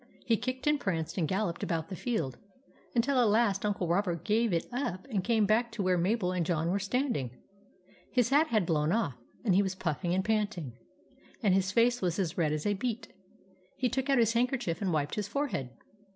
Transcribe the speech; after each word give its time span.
He 0.25 0.35
kicked 0.35 0.65
and 0.65 0.79
pranced 0.79 1.15
and 1.19 1.27
galloped 1.27 1.61
about 1.61 1.89
the 1.89 1.95
field, 1.95 2.39
until 2.95 3.19
at 3.19 3.27
last 3.29 3.63
Uncle 3.63 3.87
Robert 3.87 4.23
gave 4.25 4.51
it 4.51 4.65
up 4.73 5.05
and 5.11 5.23
came 5.23 5.45
back 5.45 5.71
to 5.73 5.83
where 5.83 5.95
Mabel 5.95 6.31
and 6.31 6.43
John 6.43 6.71
were 6.71 6.79
standing. 6.79 7.29
His 8.09 8.29
hat 8.29 8.47
had 8.47 8.65
blown 8.65 8.91
off, 8.91 9.17
and 9.45 9.53
he 9.53 9.61
was 9.61 9.75
puffing 9.75 10.15
and 10.15 10.25
panting, 10.25 10.73
and 11.43 11.53
his 11.53 11.71
face 11.71 12.01
was 12.01 12.17
as 12.17 12.35
red 12.35 12.51
as 12.51 12.65
a 12.65 12.73
beet. 12.73 13.13
He 13.77 13.89
took 13.89 14.09
out 14.09 14.17
his 14.17 14.33
handkerchief 14.33 14.81
and 14.81 14.91
wiped 14.91 15.13
his 15.13 15.27
forehead. 15.27 15.69